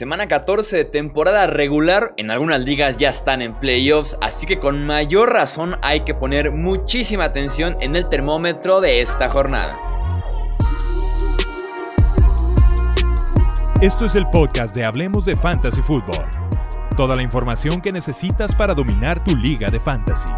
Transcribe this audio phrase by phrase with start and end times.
[0.00, 4.86] Semana 14 de temporada regular, en algunas ligas ya están en playoffs, así que con
[4.86, 9.78] mayor razón hay que poner muchísima atención en el termómetro de esta jornada.
[13.82, 16.24] Esto es el podcast de Hablemos de Fantasy Football.
[16.96, 20.30] Toda la información que necesitas para dominar tu liga de fantasy.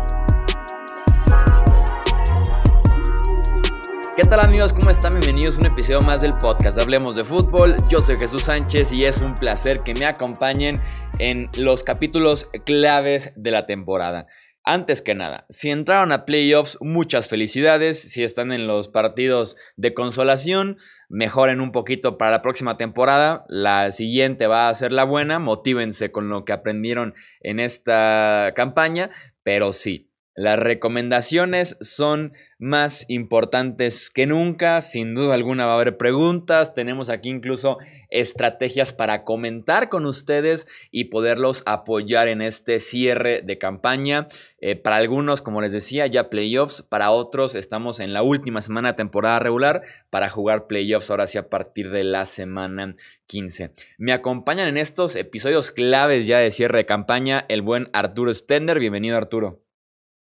[4.15, 4.75] ¿Qué tal amigos?
[4.75, 5.15] ¿Cómo están?
[5.15, 7.77] Bienvenidos a un episodio más del podcast Hablemos de Fútbol.
[7.89, 10.83] Yo soy Jesús Sánchez y es un placer que me acompañen
[11.19, 14.27] en los capítulos claves de la temporada.
[14.65, 18.03] Antes que nada, si entraron a playoffs, muchas felicidades.
[18.13, 20.77] Si están en los partidos de consolación,
[21.09, 23.47] mejoren un poquito para la próxima temporada.
[23.49, 25.39] La siguiente va a ser la buena.
[25.39, 29.11] Motívense con lo que aprendieron en esta campaña.
[29.43, 34.81] Pero sí, las recomendaciones son más importantes que nunca.
[34.81, 36.73] Sin duda alguna va a haber preguntas.
[36.73, 37.77] Tenemos aquí incluso
[38.09, 44.29] estrategias para comentar con ustedes y poderlos apoyar en este cierre de campaña.
[44.59, 46.83] Eh, para algunos, como les decía, ya playoffs.
[46.83, 51.37] Para otros, estamos en la última semana de temporada regular para jugar playoffs ahora sí
[51.37, 52.97] a partir de la semana
[53.27, 53.73] 15.
[53.99, 58.79] Me acompañan en estos episodios claves ya de cierre de campaña el buen Arturo Stender.
[58.79, 59.63] Bienvenido, Arturo.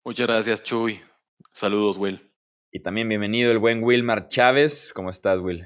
[0.03, 0.99] Muchas gracias, Chuy.
[1.53, 2.19] Saludos, Will.
[2.71, 4.93] Y también bienvenido el buen Wilmar Chávez.
[4.95, 5.63] ¿Cómo estás, Will?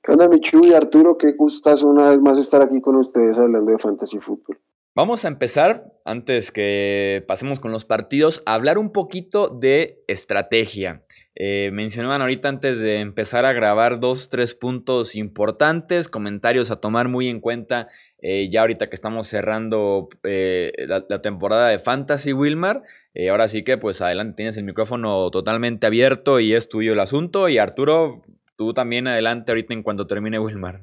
[0.00, 0.74] ¿Qué onda, mi Chuy?
[0.74, 4.60] Arturo, qué gustas una vez más estar aquí con ustedes hablando de Fantasy Football.
[4.94, 11.04] Vamos a empezar, antes que pasemos con los partidos, a hablar un poquito de estrategia.
[11.40, 17.06] Eh, mencionaban ahorita antes de empezar a grabar dos, tres puntos importantes, comentarios a tomar
[17.06, 17.86] muy en cuenta
[18.20, 22.82] eh, ya ahorita que estamos cerrando eh, la, temporada de Fantasy Wilmar.
[23.14, 27.00] Eh, ahora sí que pues adelante tienes el micrófono totalmente abierto y es tuyo el
[27.00, 27.48] asunto.
[27.48, 28.22] Y Arturo,
[28.56, 30.80] tú también adelante ahorita en cuanto termine Wilmar.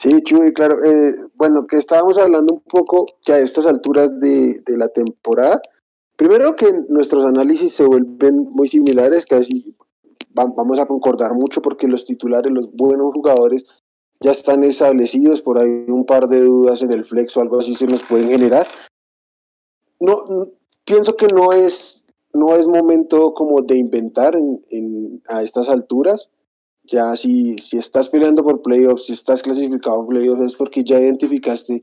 [0.00, 0.76] Sí, Chuy, claro.
[1.34, 5.60] bueno, que estábamos hablando un poco que a estas alturas de la temporada,
[6.22, 9.74] primero que nuestros análisis se vuelven muy similares, casi
[10.30, 13.64] vamos a concordar mucho porque los titulares, los buenos jugadores,
[14.20, 17.74] ya están establecidos, por ahí un par de dudas en el flex o algo así
[17.74, 18.68] se nos pueden generar.
[19.98, 20.48] No,
[20.84, 26.30] pienso que no es, no es momento como de inventar en, a estas alturas.
[26.84, 31.00] Ya si, si estás peleando por playoffs, si estás clasificado en playoffs, es porque ya
[31.00, 31.82] identificaste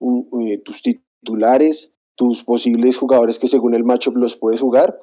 [0.00, 1.90] eh, tus titulares,
[2.20, 4.94] tus posibles jugadores que según el matchup los puedes jugar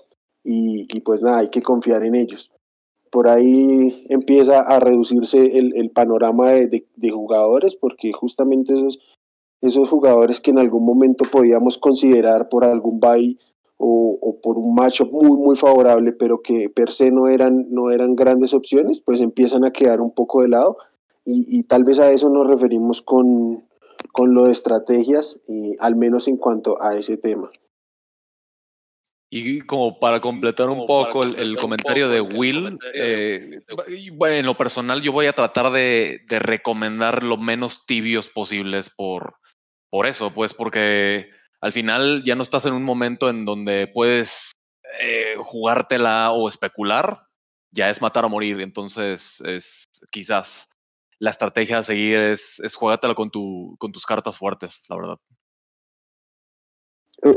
[0.44, 2.52] y, pues nada, hay que confiar en ellos
[3.12, 9.00] por ahí empieza a reducirse el, panorama de, jugadores, porque justamente esos,
[9.62, 13.38] esos jugadores que en algún momento podíamos considerar por algún bye
[13.78, 18.14] o, por un macho muy, muy favorable, pero que per se no eran, no eran
[18.14, 20.78] grandes opciones, pues empiezan a quedar un poco de lado.
[21.26, 23.64] Y, tal vez a eso nos referimos con,
[24.12, 27.50] con lo de estrategias, y al menos en cuanto a ese tema.
[29.29, 33.59] Y como para completar un poco el, comentario de Will, eh,
[34.13, 39.35] bueno, en lo personal yo voy a tratar de, recomendar lo menos tibios posibles por,
[39.90, 41.29] por eso, pues porque
[41.59, 44.51] al final ya no estás en un momento en donde puedes
[45.01, 47.28] eh, jugártela o especular,
[47.72, 50.69] ya es matar o morir, entonces es quizás
[51.20, 55.18] la estrategia a seguir es, es jugártela con, tu, con tus cartas fuertes, la verdad.
[57.24, 57.36] Eh,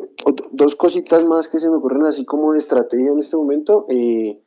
[0.52, 3.86] dos cositas más que se me ocurren así como de estrategia en este momento.
[3.88, 4.38] Eh,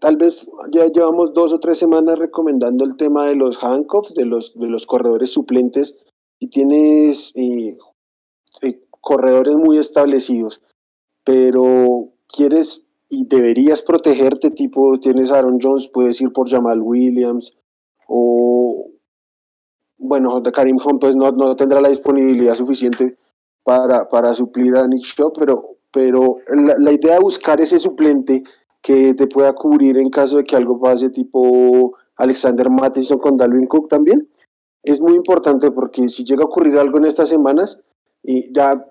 [0.00, 4.24] tal vez ya llevamos dos o tres semanas recomendando el tema de los handcuffs, de
[4.24, 5.94] los, de los corredores suplentes.
[6.38, 7.76] Y tienes eh,
[9.00, 10.60] corredores muy establecidos,
[11.24, 17.56] pero quieres y deberías protegerte, tipo tienes Aaron Jones, puedes ir por Jamal Williams,
[18.08, 18.45] o
[20.06, 23.16] bueno, Karim Hunt pues no, no tendrá la disponibilidad suficiente
[23.62, 28.42] para, para suplir a Nick Shaw, pero, pero la, idea de buscar ese suplente
[28.82, 33.66] que te pueda cubrir en caso de que algo pase, tipo Alexander Mattison con Dalvin
[33.66, 34.28] Cook también,
[34.82, 37.78] es muy importante porque si llega a ocurrir algo en estas semanas,
[38.22, 38.84] y ya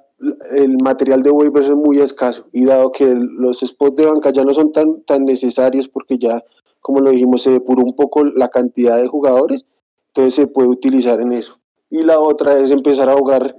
[0.52, 4.44] el material de waivers es muy escaso y dado que los spots de banca ya
[4.44, 6.44] no son tan, tan necesarios porque ya,
[6.80, 9.66] como lo dijimos, se depuró un poco la cantidad de jugadores,
[10.16, 11.60] entonces se puede utilizar en eso.
[11.90, 13.54] Y la otra es empezar a jugar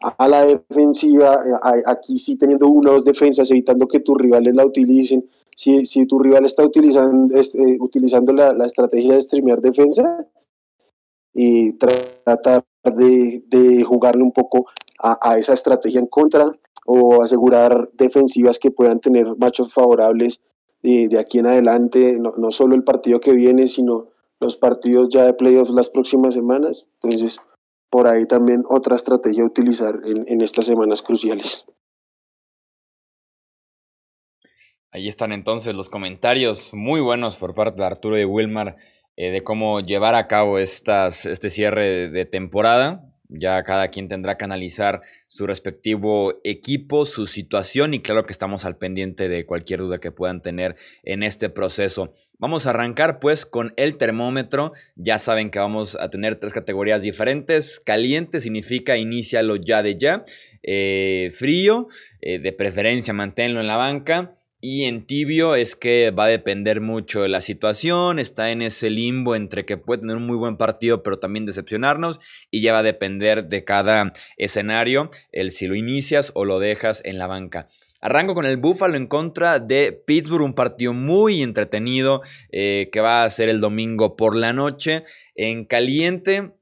[0.00, 4.54] a la defensiva, eh, aquí sí teniendo una o dos defensas, evitando que tus rivales
[4.54, 5.28] la utilicen.
[5.54, 10.26] Si, si tu rival está utilizando, eh, utilizando la, la, estrategia de streamear defensa,
[11.34, 12.64] y tratar
[12.96, 14.66] de, de jugarle un poco
[14.98, 16.50] a, a, esa estrategia en contra
[16.86, 20.40] o asegurar defensivas que puedan tener machos favorables
[20.82, 24.09] de, de aquí en adelante, no, no, solo el partido que viene, sino
[24.40, 26.88] los partidos ya de playoffs las próximas semanas.
[27.02, 27.38] Entonces,
[27.90, 31.66] por ahí también otra estrategia a utilizar en, estas semanas cruciales.
[34.92, 38.76] Ahí están entonces los comentarios muy buenos por parte de Arturo y Wilmar
[39.16, 43.09] eh, de cómo llevar a cabo estas, este cierre de temporada.
[43.32, 48.64] Ya cada quien tendrá que analizar su respectivo equipo, su situación y claro que estamos
[48.64, 50.74] al pendiente de cualquier duda que puedan tener
[51.04, 52.12] en este proceso.
[52.38, 54.72] Vamos a arrancar pues con el termómetro.
[54.96, 57.78] Ya saben que vamos a tener tres categorías diferentes.
[57.78, 60.24] Caliente significa inícialo ya de ya.
[60.62, 61.86] Eh, frío,
[62.20, 64.39] eh, de preferencia manténlo en la banca.
[64.62, 68.90] Y en tibio es que va a depender mucho de la situación, está en ese
[68.90, 72.20] limbo entre que puede tener un muy buen partido pero también decepcionarnos
[72.50, 77.02] y ya va a depender de cada escenario el si lo inicias o lo dejas
[77.06, 77.68] en la banca.
[78.02, 83.24] Arranco con el Buffalo en contra de Pittsburgh, un partido muy entretenido eh, que va
[83.24, 85.04] a ser el domingo por la noche
[85.34, 86.52] en caliente.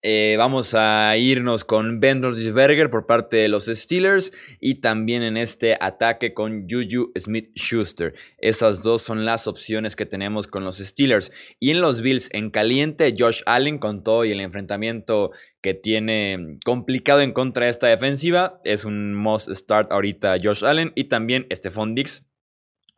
[0.00, 5.36] Eh, vamos a irnos con Ben Roethlisberger por parte de los Steelers y también en
[5.36, 8.14] este ataque con Juju Smith-Schuster.
[8.38, 11.32] Esas dos son las opciones que tenemos con los Steelers.
[11.58, 16.58] Y en los Bills en caliente, Josh Allen con todo y el enfrentamiento que tiene
[16.64, 18.60] complicado en contra de esta defensiva.
[18.62, 22.24] Es un must start ahorita Josh Allen y también Stephon Dix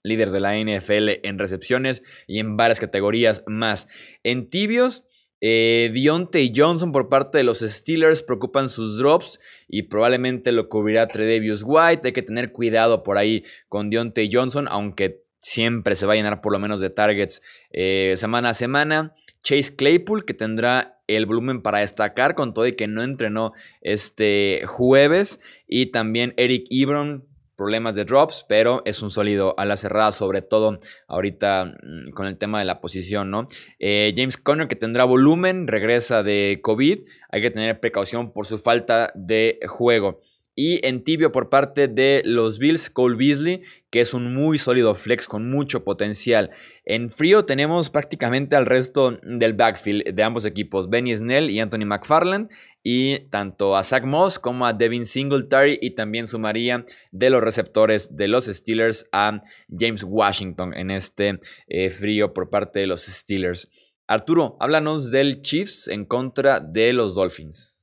[0.02, 3.88] líder de la NFL en recepciones y en varias categorías más.
[4.22, 5.04] En tibios,
[5.40, 11.08] eh, Deontay Johnson por parte de los Steelers preocupan sus drops y probablemente lo cubrirá
[11.08, 12.08] Tredevius White.
[12.08, 16.40] Hay que tener cuidado por ahí con Deontay Johnson, aunque siempre se va a llenar
[16.40, 19.14] por lo menos de targets eh, semana a semana.
[19.42, 24.62] Chase Claypool, que tendrá el volumen para destacar con todo y que no entrenó este
[24.66, 25.40] jueves.
[25.66, 27.24] Y también Eric Ebron,
[27.60, 30.78] problemas de drops, pero es un sólido a la cerrada, sobre todo
[31.08, 33.44] ahorita mm, con el tema de la posición, ¿no?
[33.78, 38.56] Eh, James Conner, que tendrá volumen, regresa de COVID, hay que tener precaución por su
[38.56, 40.22] falta de juego.
[40.62, 44.94] Y en tibio por parte de los Bills, Cole Beasley, que es un muy sólido
[44.94, 46.50] flex con mucho potencial.
[46.84, 51.86] En frío tenemos prácticamente al resto del backfield de ambos equipos, Benny Snell y Anthony
[51.86, 52.50] McFarland
[52.82, 58.14] y tanto a Zach Moss como a Devin Singletary y también sumaría de los receptores
[58.14, 59.40] de los Steelers a
[59.70, 63.70] James Washington en este eh, frío por parte de los Steelers.
[64.06, 67.79] Arturo, háblanos del Chiefs en contra de los Dolphins.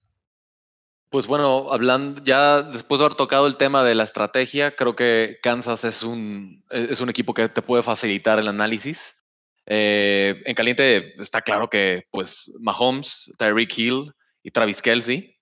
[1.09, 5.39] Pues bueno, hablando ya después de haber tocado el tema de la estrategia, creo que
[5.41, 9.23] Kansas es un, es un equipo que te puede facilitar el análisis.
[9.65, 14.13] Eh, en caliente está claro que pues Mahomes, Tyreek Hill,
[14.47, 15.37] y Travis Kelsey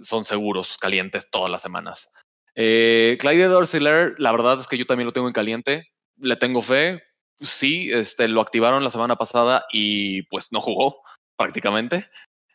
[0.00, 2.10] son seguros, calientes todas las semanas.
[2.56, 6.60] Eh, Clyde Dorseyler, la verdad es que yo también lo tengo en caliente, le tengo
[6.60, 7.00] fe.
[7.40, 11.02] Sí, este, lo activaron la semana pasada y pues no jugó
[11.36, 12.04] prácticamente.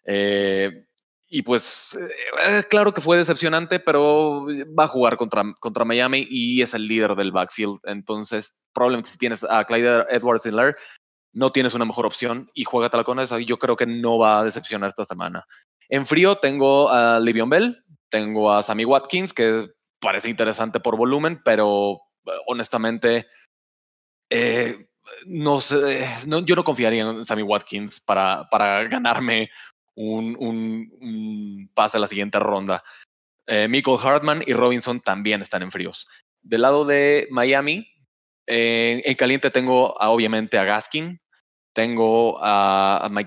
[0.04, 0.87] Eh,
[1.30, 1.98] y pues
[2.46, 4.46] eh, claro que fue decepcionante, pero
[4.78, 7.80] va a jugar contra, contra Miami y es el líder del backfield.
[7.84, 10.76] Entonces, probablemente si tienes a Clyde Edwards Hiller,
[11.34, 13.40] no tienes una mejor opción y juega tal con esa.
[13.40, 15.46] Yo creo que no va a decepcionar esta semana.
[15.90, 19.70] En frío tengo a Livion Bell, tengo a Sammy Watkins, que
[20.00, 22.00] parece interesante por volumen, pero
[22.48, 23.28] honestamente
[24.30, 24.78] eh,
[25.26, 26.06] no sé,
[26.46, 29.50] yo no confiaría en Sammy Watkins para, para ganarme
[29.98, 32.84] un, un, pase a la siguiente ronda.
[33.48, 36.08] Eh, Michael Hartman y Robinson también están en fríos.
[36.42, 37.88] Del lado de Miami,
[38.46, 41.20] eh, en caliente tengo obviamente a Gaskin,
[41.74, 43.24] tengo a, a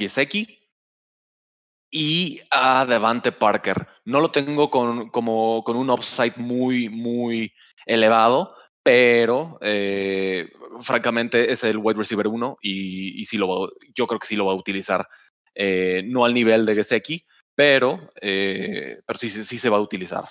[1.93, 3.89] y a Devante Parker.
[4.05, 7.53] No lo tengo con, como, con un upside muy, muy
[7.85, 10.49] elevado, pero eh,
[10.83, 14.53] francamente es el wide receiver 1 y, y lo yo creo que sí lo va
[14.53, 15.09] a utilizar.
[15.63, 17.23] Eh, no al nivel de Gesecki,
[17.55, 20.25] pero, eh, pero sí, sí, se va a utilizar.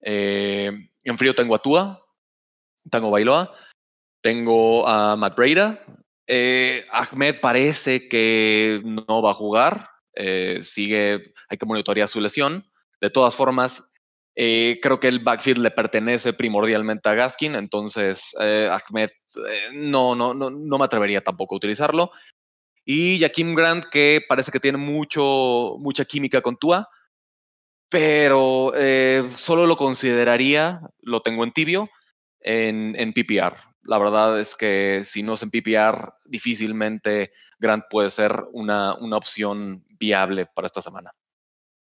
[0.00, 2.04] en frío tengo a Tua,
[2.90, 3.54] tengo a Bailoa,
[4.20, 5.84] tengo a Matt Breda.
[6.90, 12.66] Ahmed parece que no va a jugar, eh, sigue, hay que monitorear su lesión.
[13.00, 13.84] De todas formas,
[14.34, 19.10] eh, creo que el backfield le pertenece primordialmente a Gaskin, entonces eh, Ahmed
[19.74, 22.10] no, no, no, no me atrevería tampoco a utilizarlo.
[22.84, 26.88] Y Jaquim Grant, que parece que tiene mucho, mucha química con Tua,
[27.88, 28.72] pero
[29.36, 31.90] solo lo consideraría, lo tengo en tibio,
[32.40, 33.56] en, en PPR.
[33.84, 39.16] La verdad es que si no es en PPR, difícilmente Grant puede ser una, una
[39.16, 41.10] opción viable para esta semana.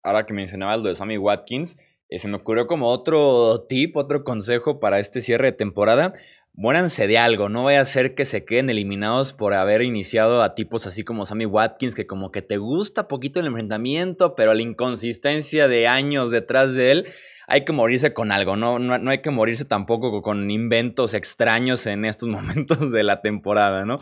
[0.02, 1.76] Ahora que mencionaba lo de Sammy Watkins,
[2.11, 6.14] eh, se me ocurrió como otro tip, otro consejo para este cierre de temporada.
[6.59, 10.57] Muéranse de algo, no vaya a ser que se queden eliminados por haber iniciado a
[10.57, 14.62] tipos así como Sammy Watkins, que como que te gusta poquito el enfrentamiento, pero la
[14.62, 17.07] inconsistencia de años detrás de él,
[17.47, 21.87] hay que morirse con algo, no, no, no hay que morirse tampoco con inventos extraños
[21.87, 24.00] en estos momentos de la temporada, ¿no?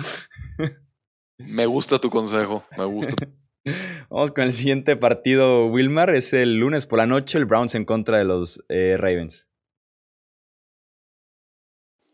[1.37, 3.29] Me gusta tu consejo, me gusta.
[4.09, 6.15] Vamos con el siguiente partido, Wilmar.
[6.15, 9.45] Es el lunes por la noche, el Browns en contra de los eh, Ravens.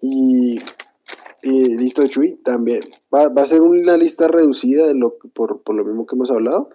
[0.02, 0.58] Y,
[1.42, 2.82] listo, Chuy, también.
[3.14, 6.68] Va, a ser una lista reducida de lo, por, por lo mismo que hemos hablado.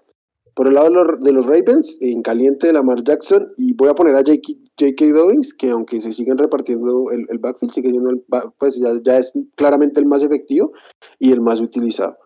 [0.55, 4.15] Por el lado de los, Ravens, en caliente de Lamar Jackson, y voy a poner
[4.15, 5.05] a J.K.
[5.13, 8.24] Dobbins, que aunque se siguen repartiendo el, backfield, sigue siendo el,
[8.57, 10.72] pues ya, ya es claramente el más efectivo
[11.19, 12.17] y el más utilizado.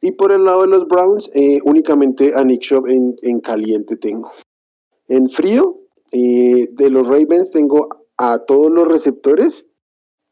[0.00, 4.30] Y por el lado de los Browns, eh, únicamente a Nick Shop en, caliente tengo.
[5.08, 5.80] En frío,
[6.12, 9.68] eh, de los Ravens tengo a todos los receptores,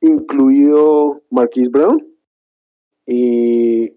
[0.01, 2.07] incluido Marquise Brown.
[3.07, 3.97] Eh,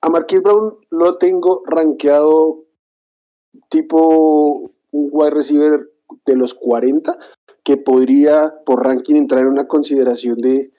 [0.00, 2.64] a Marquise Brown lo tengo rankeado
[3.68, 5.90] tipo un wide receiver
[6.26, 7.16] de los 40,
[7.64, 10.72] que podría por ranking entrar en una consideración de,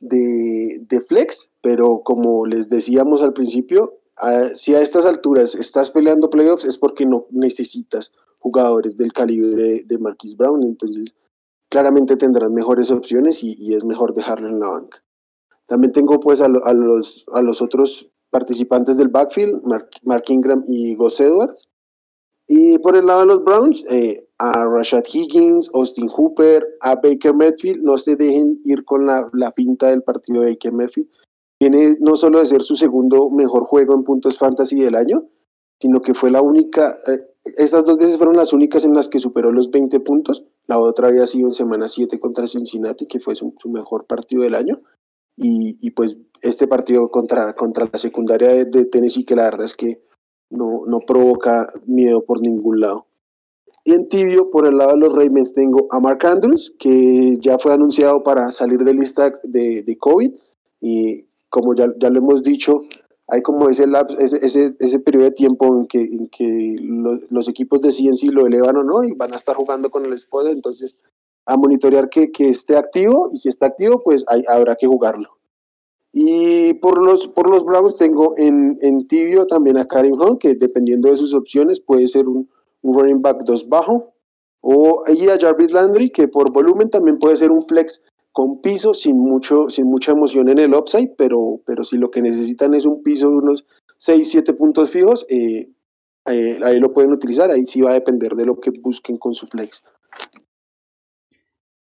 [0.00, 3.98] de flex, pero como les decíamos al principio,
[4.54, 9.98] si a estas alturas estás peleando playoffs es porque no necesitas jugadores del calibre de
[9.98, 11.14] Marquis Brown, entonces
[11.76, 15.02] claramente tendrás mejores opciones y, es mejor dejarlo en la banca.
[15.66, 21.20] También tengo pues a, los, a los otros participantes del backfield, Mark, Ingram y Gus
[21.20, 21.68] Edwards.
[22.48, 27.34] Y por el lado de los Browns, eh, a Rashad Higgins, Austin Hooper, a Baker
[27.34, 31.10] Mayfield, no se dejen ir con la, la pinta del partido de Baker Mayfield
[31.60, 35.24] viene no solo de ser su segundo mejor juego en puntos fantasy del año,
[35.78, 37.20] sino que fue la única, eh,
[37.56, 41.08] estas dos veces fueron las únicas en las que superó los 20 puntos, la otra
[41.08, 44.80] había sido en semana 7 contra Cincinnati, que fue su, mejor partido del año,
[45.36, 50.00] y, pues este partido contra, contra la secundaria de, Tennessee, que la verdad es que
[50.50, 53.06] no, no provoca miedo por ningún lado.
[53.84, 57.58] Y en tibio, por el lado de los Ravens, tengo a Mark Andrews, que ya
[57.58, 60.32] fue anunciado para salir de lista de, de COVID,
[60.80, 62.80] y como ya, ya lo hemos dicho,
[63.28, 63.86] hay como ese,
[64.18, 66.76] ese, ese, periodo de tiempo en que, en que
[67.30, 70.12] los, equipos deciden si lo elevan o no y van a estar jugando con el
[70.12, 70.94] esposo, entonces
[71.44, 75.38] a monitorear que, que, esté activo y si está activo, pues hay, habrá que jugarlo.
[76.12, 80.54] Y por los, por los Bravos tengo en, en tibio también a Karen Hunt, que
[80.54, 82.48] dependiendo de sus opciones puede ser un,
[82.82, 84.14] un running back 2 bajo,
[84.60, 88.02] o ahí a Jarvis Landry, que por volumen también puede ser un flex
[88.36, 92.20] con piso, sin, mucho, sin mucha emoción en el upside, pero, pero si lo que
[92.20, 93.64] necesitan es un piso de unos
[93.96, 95.70] 6, 7 puntos fijos, eh,
[96.26, 99.32] eh, ahí lo pueden utilizar, ahí sí va a depender de lo que busquen con
[99.32, 99.82] su flex.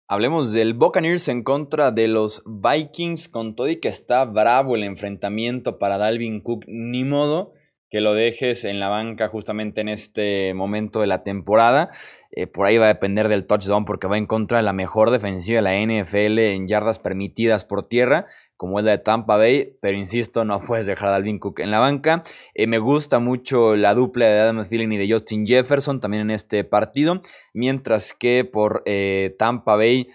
[0.09, 4.83] Hablemos del Buccaneers en contra de los Vikings, con todo y que está bravo el
[4.83, 7.53] enfrentamiento para Dalvin Cook, ni modo
[7.91, 11.91] que lo dejes en la banca justamente en este momento de la temporada.
[12.33, 15.11] Eh, por ahí va a depender del touchdown porque va en contra de la mejor
[15.11, 19.77] defensiva de la NFL en yardas permitidas por tierra, como es la de Tampa Bay,
[19.81, 22.23] pero insisto, no puedes dejar a Dalvin Cook en la banca.
[22.55, 26.31] Eh, me gusta mucho la dupla de Adam Thielen y de Justin Jefferson también en
[26.31, 27.21] este partido,
[27.53, 30.07] mientras que por eh, Tampa Bay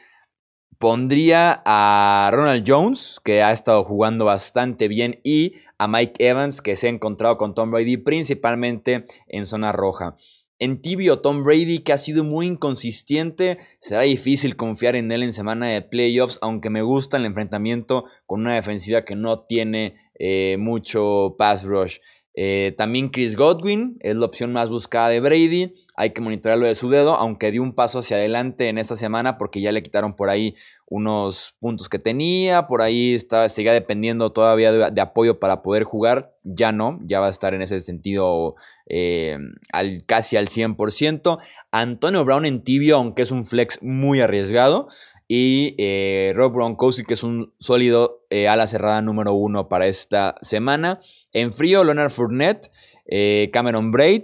[0.77, 6.75] pondría a Ronald Jones, que ha estado jugando bastante bien, y a Mike Evans, que
[6.77, 10.15] se ha encontrado con Tom Brady principalmente en zona roja.
[10.57, 15.33] En tibio, Tom Brady, que ha sido muy inconsistente, será difícil confiar en él en
[15.33, 20.55] semana de playoffs, aunque me gusta el enfrentamiento con una defensiva que no tiene eh,
[20.57, 21.97] mucho pass rush.
[22.35, 25.73] Eh, también Chris Godwin es la opción más buscada de Brady.
[25.97, 29.37] Hay que monitorearlo de su dedo, aunque dio un paso hacia adelante en esta semana
[29.37, 30.55] porque ya le quitaron por ahí
[30.87, 32.67] unos puntos que tenía.
[32.67, 36.33] Por ahí está, seguía dependiendo todavía de, apoyo para poder jugar.
[36.43, 38.55] Ya no, ya va a estar en ese sentido
[38.87, 39.37] eh,
[39.71, 41.39] al, casi al 100%.
[41.71, 44.87] Antonio Brown en tibio, aunque es un flex muy arriesgado.
[45.27, 50.99] Y eh, Rob Gronkowski, que es un sólido ala cerrada número uno para esta semana.
[51.31, 52.69] En frío, Leonard Fournette,
[53.07, 54.23] eh, Cameron Braid.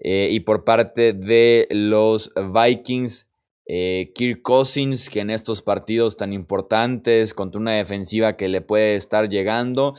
[0.00, 3.28] Eh, y por parte de los Vikings,
[3.66, 8.94] eh, Kirk Cousins, que en estos partidos tan importantes, contra una defensiva que le puede
[8.94, 9.94] estar llegando,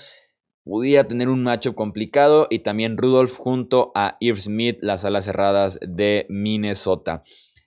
[0.63, 2.47] pudiera tener un macho complicado.
[2.49, 7.23] Y también Rudolph junto a Irv Smith, las alas cerradas de Minnesota.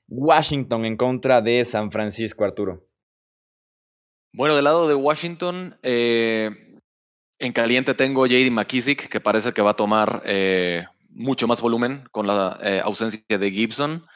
[0.09, 2.87] Washington en contra de San Francisco, Arturo.
[4.35, 5.79] Bueno, del lado de Washington,
[7.43, 12.05] en caliente tengo JD McKissick, que parece que va a tomar eh, mucho más volumen
[12.11, 14.07] con la eh, ausencia de Gibson.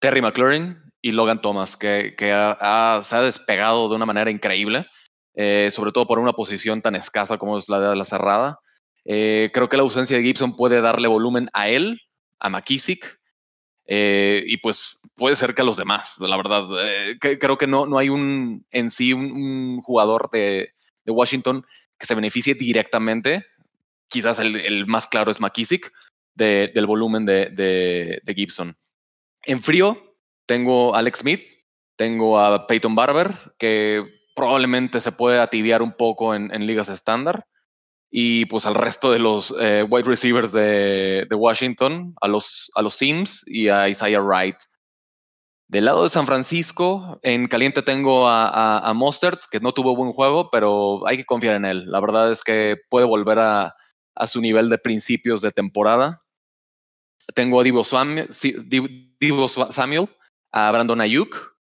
[0.00, 4.86] Terry McLaurin y Logan Thomas, que, se ha despegado de una manera increíble,
[5.34, 8.58] eh, sobre todo por una posición tan escasa como es la de la cerrada.
[9.04, 12.00] Eh, creo que la ausencia de Gibson puede darle volumen a él,
[12.38, 13.18] a McKissick,
[13.90, 16.64] y pues puede ser que a los demás, la verdad.
[17.18, 20.74] creo que no, no hay un en sí un, jugador de,
[21.06, 21.64] Washington
[21.98, 23.46] que se beneficie directamente.
[24.08, 25.90] Quizás el, más claro es McKissick,
[26.38, 28.76] del volumen de, de Gibson.
[29.44, 30.16] En frío,
[30.46, 31.42] tengo a Alex Smith,
[31.96, 34.04] tengo a Peyton Barber, que
[34.34, 37.46] probablemente se puede ativiar un poco en, ligas estándar.
[38.10, 42.94] Y pues al resto de los eh, wide receivers de, Washington, a los, a los
[42.94, 44.56] Sims y a Isaiah Wright.
[45.66, 50.12] Del lado de San Francisco, en caliente tengo a, a, Mostert, que no tuvo buen
[50.12, 51.84] juego, pero hay que confiar en él.
[51.90, 53.74] La verdad es que puede volver a,
[54.14, 56.22] a su nivel de principios de temporada.
[57.34, 58.28] Tengo a Divo Samuel,
[60.52, 61.56] a Brandon Ayuk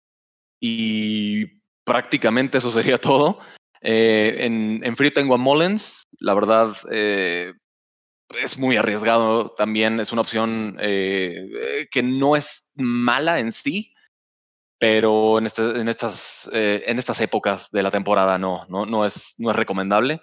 [0.60, 1.46] y
[1.84, 3.40] prácticamente eso sería todo.
[3.82, 7.54] Eh, en, en, frío tengo a Mullens, la verdad eh,
[8.42, 13.94] es muy arriesgado también, es una opción eh, que no es mala en sí,
[14.80, 19.36] pero en, este, en, estas, en estas épocas de la temporada no, no, no, es,
[19.38, 20.22] no es recomendable.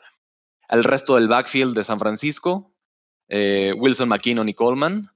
[0.68, 2.72] El resto del backfield de San Francisco,
[3.28, 5.10] Wilson, McKinnon y Coleman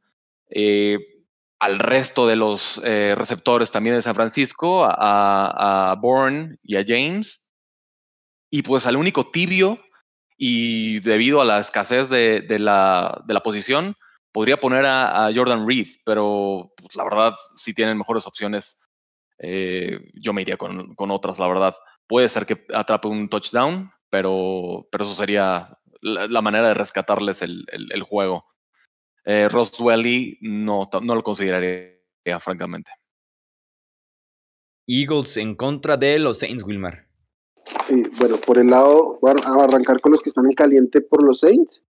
[1.58, 6.84] al resto de los eh, receptores también de San Francisco, a, a Bourne y a
[6.86, 7.44] James.
[8.50, 9.78] Y pues al único tibio,
[10.36, 13.96] y debido a la escasez de, de, la, de la, posición,
[14.32, 18.78] podría poner a, Jordan Reed, pero pues, la verdad, si tienen mejores opciones,
[19.38, 21.74] eh, yo me iría con, con, otras, la verdad.
[22.06, 27.66] Puede ser que atrape un touchdown, pero, pero eso sería la, manera de rescatarles el,
[27.70, 28.46] el juego
[29.30, 29.73] eh, Ross
[30.40, 32.90] no, no lo consideraría, francamente.
[34.87, 37.06] Eagles en contra de los Saints, Wilmar.
[38.18, 41.40] bueno, por el lado, voy a arrancar con los que están en caliente por los
[41.40, 41.82] Saints.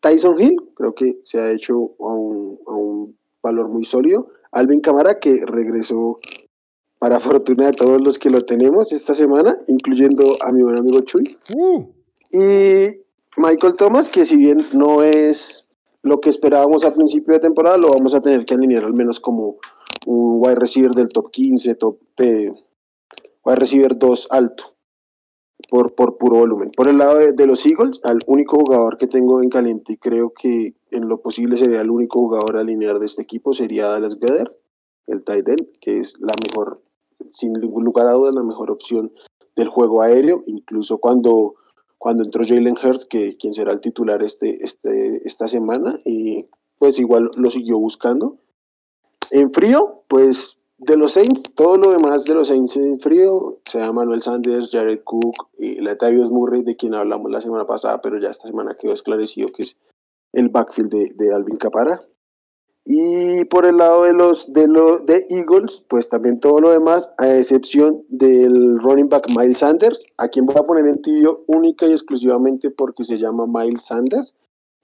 [0.00, 4.28] Tyson Hill, creo que se ha hecho a un, valor muy sólido.
[4.50, 6.16] Alvin Camara, que regresó
[6.98, 11.00] para fortuna de todos los que lo tenemos esta semana, incluyendo a mi buen amigo
[11.00, 11.36] Chuy.
[11.54, 11.92] Uh.
[12.32, 13.02] Y
[13.36, 15.64] Michael Thomas, que si bien no es
[16.04, 19.18] lo que esperábamos a principio de temporada lo vamos a tener que alinear al menos
[19.18, 19.56] como
[20.06, 22.52] un wide receiver del top 15, top de
[23.42, 24.76] wide receiver 2 alto,
[25.70, 26.70] por, por puro volumen.
[26.76, 30.30] Por el lado de, los Eagles, al único jugador que tengo en caliente y creo
[30.38, 34.54] que en lo posible sería el único jugador alinear de este equipo sería Dallas Geder,
[35.06, 36.82] el tight end, que es la mejor,
[37.30, 39.10] sin ningún lugar a dudas, la mejor opción
[39.56, 41.54] del juego aéreo, incluso cuando
[42.04, 46.98] cuando entró Jalen Hurts, que quien será el titular este, este, esta semana, y pues
[46.98, 48.36] igual lo siguió buscando.
[49.30, 53.90] En frío, pues de los Saints, todo lo demás de los Saints en frío, sea
[53.90, 58.28] Manuel Sanders, Jared Cook y Latavius Murray, de quien hablamos la semana pasada, pero ya
[58.28, 59.78] esta semana quedó esclarecido que es
[60.34, 62.02] el backfield de, de Alvin Capara.
[62.86, 67.10] Y por el lado de los de, los de Eagles, pues también todo lo demás,
[67.16, 71.86] a excepción del running back Miles Sanders, a quien voy a poner en tibio única
[71.86, 74.34] y exclusivamente porque se llama Miles Sanders.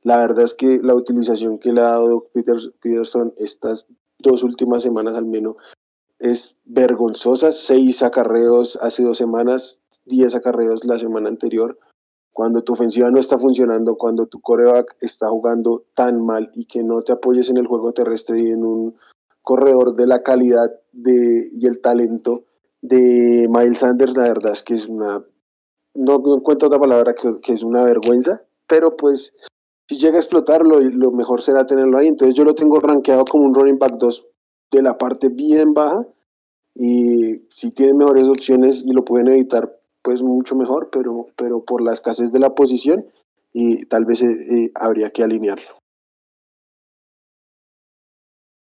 [0.02, 3.86] La verdad es que la utilización que le ha dado Peterson estas
[4.18, 5.56] dos últimas semanas al menos
[6.18, 7.52] es vergonzosa.
[7.52, 11.78] Seis acarreos hace dos semanas, diez acarreos la semana anterior
[12.32, 16.82] cuando tu ofensiva no está funcionando, cuando tu coreback está jugando tan mal y que
[16.82, 18.96] no te apoyes en el juego terrestre y en un
[19.42, 22.44] corredor de la calidad de, y el talento
[22.82, 25.24] de Miles Sanders, la verdad es que es una,
[25.94, 29.32] no, encuentro otra palabra que, es una vergüenza, pero pues
[29.88, 32.06] si llega a explotarlo, lo mejor será tenerlo ahí.
[32.06, 34.26] Entonces yo lo tengo rankeado como un running back 2
[34.70, 36.06] de la parte bien baja
[36.76, 39.79] y si tienen mejores opciones y lo pueden evitar,
[40.11, 43.07] pues mucho mejor, pero, pero por la escasez de la posición
[43.53, 45.79] y tal vez eh, eh, habría que alinearlo.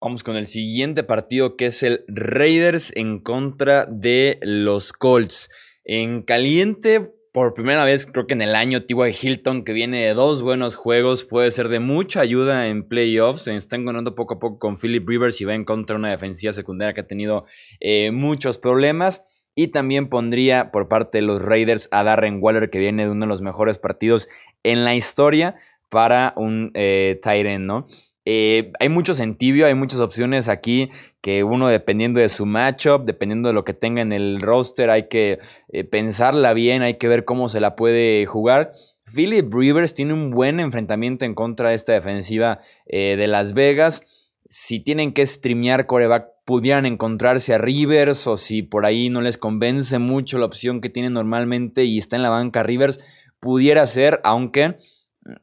[0.03, 5.51] Vamos con el siguiente partido que es el Raiders en contra de los Colts.
[5.85, 9.13] En caliente, por primera vez creo que en el año, T.Y.
[9.23, 13.43] Hilton, que viene de dos buenos juegos, puede ser de mucha ayuda en playoffs.
[13.43, 16.11] Se está encontrando poco a poco con Philip Rivers y va en contra de una
[16.11, 17.45] defensiva secundaria que ha tenido
[17.79, 19.25] eh, muchos problemas.
[19.55, 23.27] Y también pondría por parte de los Raiders a Darren Waller, que viene de uno
[23.27, 24.29] de los mejores partidos
[24.63, 25.57] en la historia
[25.91, 27.19] para un eh,
[27.59, 27.87] ¿no?
[28.25, 33.05] Eh, hay muchos en tibio, hay muchas opciones aquí que uno dependiendo de su matchup,
[33.05, 37.09] dependiendo de lo que tenga en el roster, hay que eh, pensarla bien, hay que
[37.09, 38.73] ver cómo se la puede jugar.
[39.13, 44.07] Philip Rivers tiene un buen enfrentamiento en contra de esta defensiva de Las Vegas.
[44.47, 49.39] Si tienen que streamear coreback pudieran encontrarse a Rivers o si por ahí no les
[49.39, 52.99] convence mucho la opción que tienen normalmente y está en la banca Rivers,
[53.39, 54.75] pudiera ser, aunque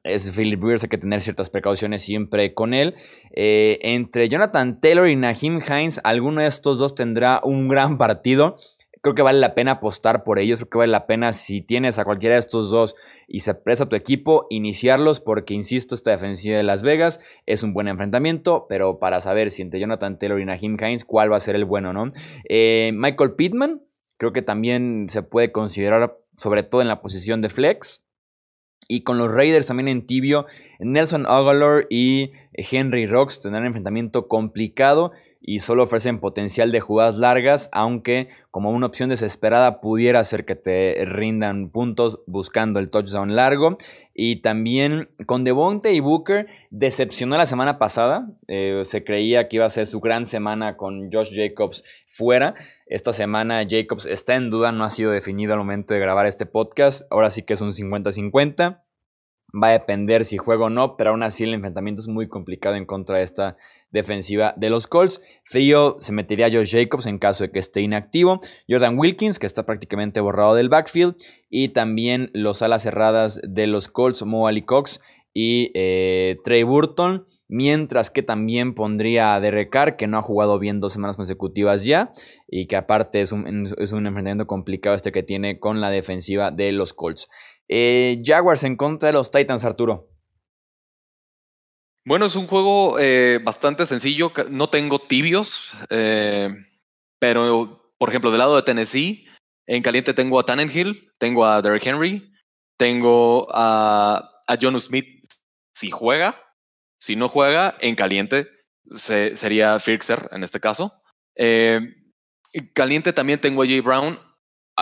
[0.03, 2.93] es Philip Rivers, hay que tener ciertas precauciones siempre con él.
[3.31, 8.57] Eh, entre Jonathan Taylor y Naheem Hines, alguno de estos dos tendrá un gran partido.
[9.07, 10.59] Creo que vale la pena apostar por ellos.
[10.59, 13.87] Creo que vale la pena si tienes a cualquiera de estos dos y se presta
[13.87, 18.99] tu equipo, iniciarlos porque, insisto, esta defensiva de Las Vegas es un buen enfrentamiento, pero
[18.99, 21.93] para saber si entre Jonathan Taylor y Naheem Hines, cuál va a ser el bueno,
[21.93, 22.09] ¿no?
[22.49, 23.81] Eh, Michael Pittman,
[24.17, 28.03] creo que también se puede considerar, sobre todo en la posición de flex.
[28.89, 30.47] Y con los Raiders también en tibio,
[30.79, 37.17] Nelson Aguilar y Henry Rocks tendrán un enfrentamiento complicado y solo ofrecen potencial de jugadas
[37.17, 43.35] largas, aunque como una opción desesperada pudiera ser que te rindan puntos buscando el touchdown
[43.35, 43.77] largo.
[44.13, 48.29] Y también con Devonte y Booker decepcionó la semana pasada.
[48.47, 52.55] Eh, se creía que iba a ser su gran semana con Josh Jacobs fuera.
[52.87, 56.45] Esta semana Jacobs está en duda, no ha sido definido al momento de grabar este
[56.45, 57.03] podcast.
[57.11, 58.86] Ahora sí que es un 50-50.
[59.55, 62.75] Va a depender si juega o no, pero aún así el enfrentamiento es muy complicado
[62.75, 63.55] en contra de esta
[63.91, 65.21] defensiva de los Colts.
[65.45, 68.41] Frío se metería a Josh Jacobs en caso de que esté inactivo.
[68.69, 71.15] Jordan Wilkins, que está prácticamente borrado del backfield.
[71.49, 75.01] Y también los alas cerradas de los Colts, Mo Ali Cox
[75.33, 77.25] y eh, Trey Burton.
[77.49, 81.85] Mientras que también pondría a Derek Carr, que no ha jugado bien dos semanas consecutivas
[81.85, 82.11] ya.
[82.49, 86.51] Y que aparte es un, es un enfrentamiento complicado este que tiene con la defensiva
[86.51, 87.29] de los Colts.
[87.69, 90.09] Eh, Jaguars en contra de los Titans, Arturo.
[92.05, 94.31] Bueno, es un juego eh, bastante sencillo.
[94.49, 96.49] No tengo tibios, eh,
[97.19, 99.27] pero por ejemplo, del lado de Tennessee,
[99.65, 102.31] en caliente tengo a Tannenhill, tengo a Derrick Henry,
[102.77, 105.25] tengo a, a John Smith
[105.73, 106.35] si juega.
[106.99, 108.47] Si no juega, en caliente
[108.95, 110.93] sería Fixer en este caso.
[111.35, 111.93] en
[112.73, 114.19] caliente también tengo a Jay Brown.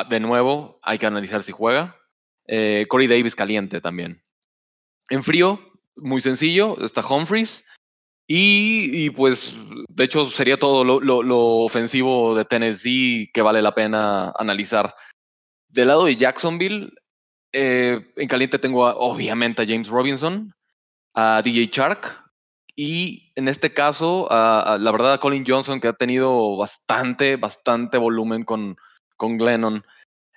[0.10, 1.98] De nuevo, hay que analizar si juega.
[2.47, 4.21] Eh, Corey Davis caliente también.
[5.10, 5.60] En frío,
[5.95, 7.65] muy sencillo, está Humphries.
[8.27, 9.55] Y, pues,
[9.88, 14.95] de hecho, sería todo lo, ofensivo de Tennessee que vale la pena analizar.
[15.69, 16.91] Del lado de Jacksonville,
[17.53, 20.51] eh, en caliente tengo obviamente a James Robinson,
[21.13, 22.25] a DJ Shark
[22.75, 28.43] y en este caso, la verdad, a Colin Johnson, que ha tenido bastante, bastante volumen
[28.43, 28.75] con,
[29.15, 29.86] con Glennon.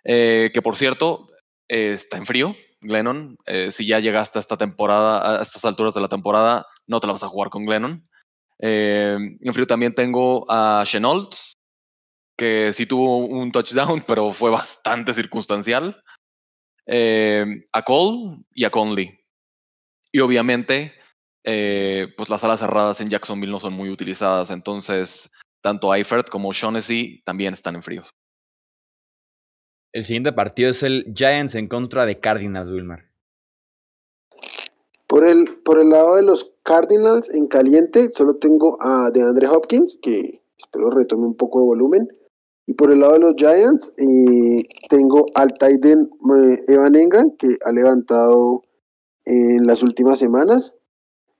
[0.04, 1.28] Eh, que por cierto,
[1.68, 3.36] está en frío, Glennon.
[3.46, 7.06] Eh, si ya llegaste a esta temporada, a estas alturas de la temporada, no te
[7.06, 8.04] la vas a jugar con Glennon.
[8.60, 11.34] Eh, en frío también tengo a Chenault,
[12.36, 16.02] que sí tuvo un touchdown, pero fue bastante circunstancial.
[16.86, 19.18] Eh, a Cole y a Conley.
[20.10, 20.94] Y obviamente,
[21.44, 25.30] pues las alas cerradas en Jacksonville no son muy utilizadas, entonces
[25.62, 28.04] tanto Eifert como Shaughnessy también están en frío.
[29.98, 33.00] El siguiente partido es el Giants en contra de Cardinals, Wilmar.
[35.08, 39.98] Por el, por el lado de los Cardinals en caliente, solo tengo a DeAndre Hopkins,
[40.00, 42.08] que espero retome un poco de volumen.
[42.64, 47.58] Y por el lado de los Giants, eh, tengo al Titan eh, Evan Engram, que
[47.64, 48.62] ha levantado
[49.24, 50.76] en las últimas semanas.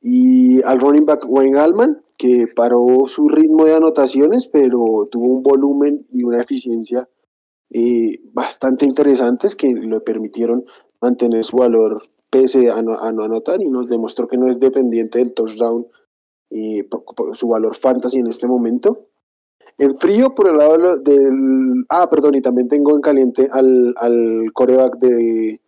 [0.01, 5.45] Y al running back Wayne Allman, que paró su ritmo de anotaciones, pero tuvo un
[5.45, 7.09] volumen y una eficiencia
[7.71, 10.65] eh, bastante interesantes que le permitieron
[11.01, 15.35] mantener su valor pese a no, anotar y nos demostró que no es dependiente del
[15.35, 15.87] touchdown
[16.51, 19.07] y por, su valor fantasy en este momento.
[19.77, 21.85] En frío, por el lado del...
[21.89, 25.61] Ah, perdón, y también tengo en caliente al, al coreback de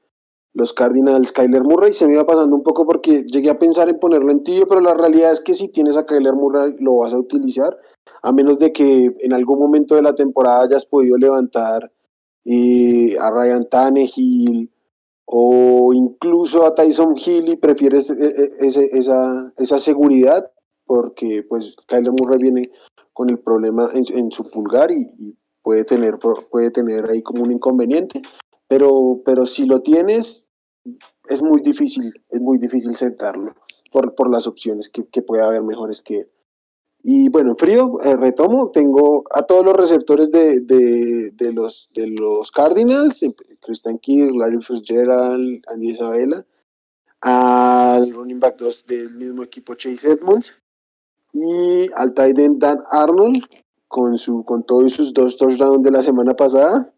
[0.53, 1.95] los Cardinals, Kyler Murray.
[1.95, 4.81] Se me iba pasando un poco porque llegué a pensar en ponerlo en tibio, pero
[4.81, 7.79] la realidad es que si tienes a Kyler Murray lo vas a utilizar
[8.23, 11.91] a menos de que en algún momento de la temporada hayas podido levantar
[12.45, 14.71] eh, a Ryan Tannehill
[15.27, 20.51] o incluso a Tyson Hill y prefieres eh, eh, esa, esa seguridad
[20.91, 22.71] porque pues Kyler Murray viene
[23.13, 26.19] con el problema en, su pulgar y, puede, tener,
[26.51, 28.23] puede tener ahí como un inconveniente.
[28.67, 30.49] Pero, pero si lo tienes,
[31.29, 33.55] es muy difícil, es muy difícil sentarlo
[33.93, 36.27] por, por las opciones que, que puede haber mejores que.
[37.03, 42.09] Y bueno, en frío, eh, retomo, tengo a todos los receptores de, de, los, de
[42.09, 43.25] los Cardinals,
[43.61, 46.45] Christian Kirk, Larry Fitzgerald, Andy Isabella,
[47.23, 50.55] al running back 2 del mismo equipo Chase Edmonds
[51.33, 53.45] y al tight end Dan Arnold
[53.89, 56.93] con, su, con todos sus dos touchdowns de la semana pasada.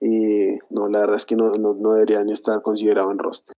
[0.00, 3.54] y no, la verdad es que no, no, no deberían estar considerados en roster.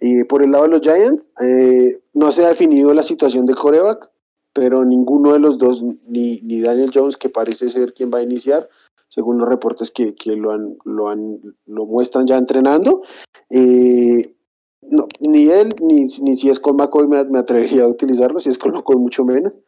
[0.00, 3.56] Y por el lado de los Giants, eh, no se ha definido la situación del
[3.56, 4.10] coreback
[4.56, 8.22] pero ninguno de los dos, ni, ni Daniel Jones, que parece ser quien va a
[8.22, 8.66] iniciar,
[9.06, 13.02] según los reportes que, lo, han, lo, han, lo muestran ya entrenando.
[13.50, 14.34] Eh,
[14.80, 18.48] no, ni él, ni, ni si es con McCoy me, me, atrevería a utilizarlo, si
[18.48, 19.58] es con McCoy mucho menos.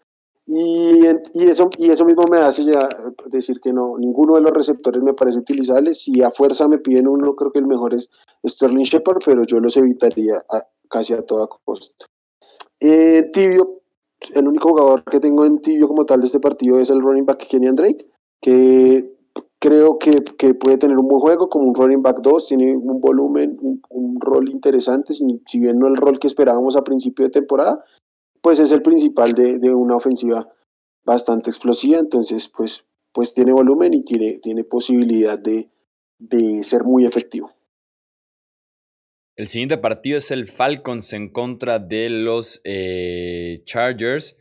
[0.46, 2.88] Y, y, eso, y eso mismo me hace ya
[3.26, 5.92] decir que no, ninguno de los receptores me parece utilizable.
[5.92, 8.08] Si a fuerza me piden uno, creo que el mejor es
[8.46, 10.42] Sterling Shepard, pero yo los evitaría
[10.88, 12.06] casi a toda costa.
[12.80, 13.82] Eh, tibio,
[14.34, 17.26] el único jugador que tengo en tibio como tal de este partido es el running
[17.26, 18.06] back Kenny Drake,
[18.40, 19.16] que
[19.58, 23.00] creo que, que, puede tener un buen juego como un running back 2, tiene un
[23.00, 27.30] volumen, un, rol interesante, si, si, bien no el rol que esperábamos a principio de
[27.30, 27.84] temporada,
[28.42, 30.48] pues es el principal de, de una ofensiva
[31.04, 35.70] bastante explosiva, entonces pues, pues tiene volumen y tiene, tiene posibilidad de,
[36.18, 37.50] de ser muy efectivo.
[39.38, 44.36] El siguiente partido es el Falcons en contra de los eh, Chargers.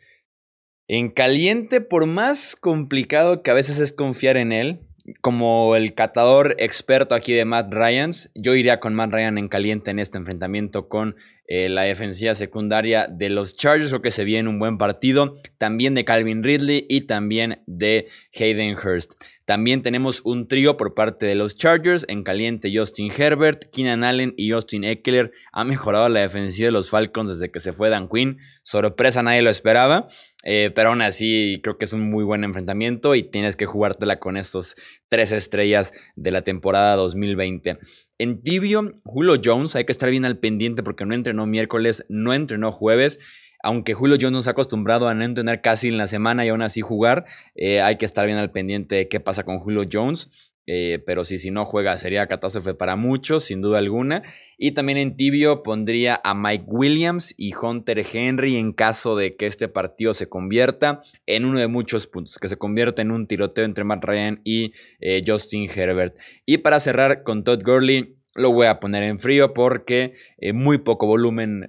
[0.88, 4.80] En caliente, por más complicado que a veces es confiar en él,
[5.22, 9.92] como el catador experto aquí de Matt Ryans, yo iría con Matt Ryan en caliente
[9.92, 11.16] en este enfrentamiento con
[11.48, 13.90] eh, la defensiva secundaria de los Chargers.
[13.90, 15.36] Creo que se viene un buen partido.
[15.58, 19.14] También de Calvin Ridley y también de Hayden Hurst.
[19.46, 22.06] También tenemos un trío por parte de los Chargers.
[22.10, 25.32] En caliente Justin Herbert, Keenan Allen y Justin Eckler.
[25.54, 28.40] Ha mejorado la defensiva de los Falcons desde que se fue Dan Quinn.
[28.64, 30.08] Sorpresa, nadie lo esperaba.
[30.44, 34.20] Eh, pero aún así creo que es un muy buen enfrentamiento y tienes que jugártela
[34.20, 34.76] con estos
[35.10, 37.78] tres estrellas de la temporada 2020.
[38.18, 42.34] En tibio, Julio Jones, hay que estar bien al pendiente porque no entrenó miércoles, no
[42.34, 43.20] entrenó jueves.
[43.64, 46.62] Aunque Julio Jones nos ha acostumbrado a no entrenar casi en la semana y aún
[46.62, 50.30] así jugar, eh, hay que estar bien al pendiente de qué pasa con Julio Jones.
[50.70, 54.24] Eh, pero si, si no juega sería catástrofe para muchos, sin duda alguna.
[54.58, 59.46] Y también en tibio pondría a Mike Williams y Hunter Henry en caso de que
[59.46, 63.64] este partido se convierta en uno de muchos puntos, que se convierta en un tiroteo
[63.64, 66.18] entre Matt Ryan y eh, Justin Herbert.
[66.46, 70.80] Y para cerrar con Todd Gurley, lo voy a poner en frío porque eh, muy
[70.80, 71.66] poco volumen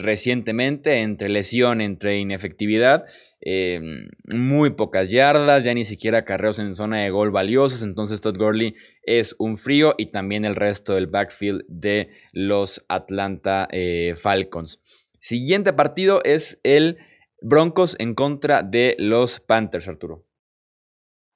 [0.00, 3.04] recientemente, entre lesión, entre inefectividad.
[3.46, 7.82] Em, muy pocas yardas, ya ni siquiera carreos en zona de gol valiosos.
[7.82, 13.68] Entonces, Todd Gurley es un frío y también el resto del backfield de los Atlanta
[13.70, 14.80] eh, Falcons.
[15.20, 16.96] Siguiente partido es el
[17.42, 20.24] Broncos en contra de los Panthers, Arturo.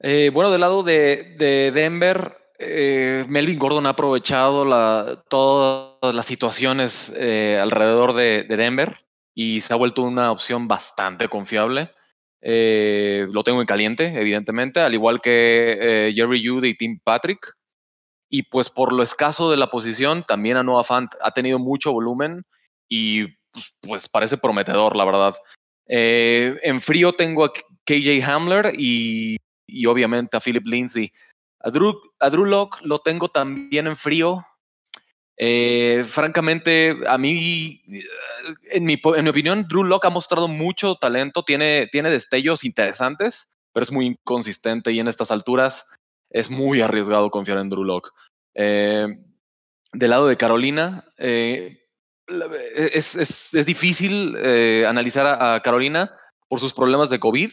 [0.01, 1.37] Eh, bueno, del lado de,
[1.75, 4.65] Denver, eh, Melvin Gordon ha aprovechado
[5.29, 8.95] todas las situaciones alrededor de Denver
[9.35, 11.91] y se ha vuelto una opción bastante confiable.
[12.41, 17.55] Eh, lo tengo en caliente, evidentemente, al igual que eh, Jerry Judy y Tim Patrick.
[18.31, 21.93] Y pues por lo escaso de la posición, también a Noah Fant ha tenido mucho
[21.93, 22.45] volumen
[22.89, 25.35] y pues, pues parece prometedor, la verdad.
[25.89, 27.53] Eh, en frío tengo a
[27.87, 29.37] KJ Hamler y,
[29.87, 31.11] obviamente a Philip Lindsay.
[31.61, 34.45] A Drew, a Drew Locke lo tengo también en frío,
[35.41, 37.81] eh, francamente, a mí,
[38.73, 44.07] en mi, opinión, Drew Locke ha mostrado mucho talento, tiene, destellos interesantes, pero es muy
[44.07, 45.87] inconsistente y en estas alturas
[46.31, 48.11] es muy arriesgado confiar en Drew Locke.
[48.55, 49.07] Eh,
[49.93, 51.85] del lado de Carolina, eh,
[52.27, 54.37] es, difícil
[54.87, 56.13] analizar a, Carolina
[56.49, 57.51] por sus problemas de COVID.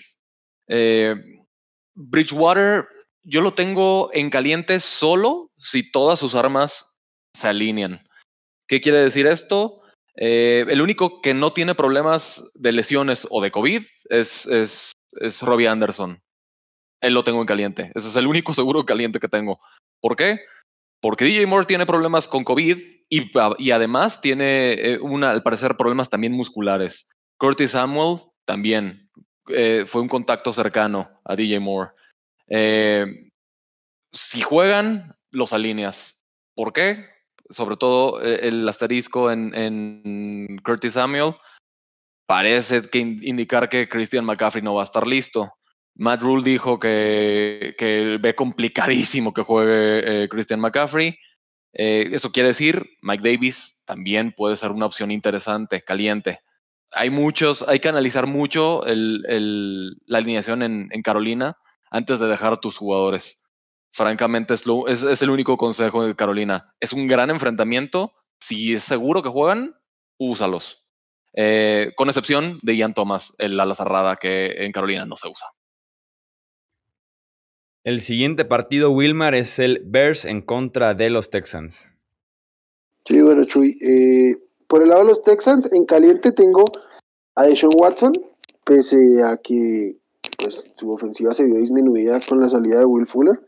[1.94, 2.88] Bridgewater,
[3.24, 6.95] yo lo tengo en caliente solo si todas sus armas
[7.36, 8.08] se alinean.
[8.68, 9.82] ¿Qué quiere decir esto?
[10.16, 14.94] Eh, el único que no tiene problemas de lesiones o de COVID es, es,
[15.42, 16.22] Robbie Anderson.
[17.02, 17.92] Él lo tengo en caliente.
[17.96, 19.60] Ese es el único seguro caliente que tengo.
[20.02, 20.40] ¿Por qué?
[21.02, 22.78] Porque DJ Moore tiene problemas con COVID
[23.10, 27.10] y, y además tiene, eh, una, al parecer, problemas también musculares.
[27.38, 29.10] Curtis Samuel también
[29.50, 31.92] eh, fue un contacto cercano a DJ Moore.
[34.12, 36.26] si juegan, los alineas.
[36.56, 37.06] ¿Por qué?
[37.50, 41.36] Sobre todo eh, el asterisco en, Curtis Samuel,
[42.26, 45.52] parece que indicar que Christian McCaffrey no va a estar listo.
[45.96, 51.18] Matt Rule dijo que, ve complicadísimo que juegue eh, Christian McCaffrey.
[51.74, 56.40] Eh, eso quiere decir, Mike Davis también puede ser una opción interesante, caliente.
[56.92, 61.58] Hay muchos, hay que analizar mucho la alineación en, en Carolina
[61.92, 63.45] antes de dejar a tus jugadores
[63.96, 64.68] francamente es,
[65.04, 66.74] es, el único consejo de Carolina.
[66.82, 68.12] Es un gran enfrentamiento.
[68.42, 69.76] Si es seguro que juegan,
[70.18, 70.86] úsalos.
[71.34, 75.48] Eh, con excepción de Ian Thomas, el ala cerrada que en Carolina no se usa.
[77.86, 81.94] El siguiente partido, Wilmar, es el Bears en contra de los Texans.
[83.08, 83.78] Sí, bueno, Chuy.
[83.82, 84.36] Eh,
[84.68, 86.66] por el lado de los Texans, en caliente tengo
[87.36, 88.12] a Deshaun Watson,
[88.66, 89.98] pese a que
[90.38, 93.40] pues, su ofensiva se vio disminuida con la salida de Will Fuller.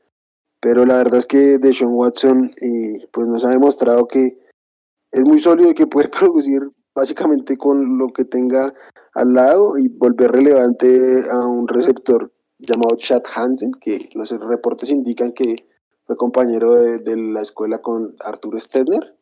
[0.60, 4.38] Pero la verdad es que Deshaun Watson eh, pues nos ha demostrado que
[5.12, 6.62] es muy sólido y que puede producir
[6.96, 8.74] básicamente con lo que tenga
[9.13, 15.32] al lado y volver relevante a un receptor llamado Chad Hansen, que los reportes indican
[15.32, 15.56] que
[16.06, 19.15] fue compañero de, la escuela con Arthur Stedner.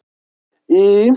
[0.68, 1.10] Y,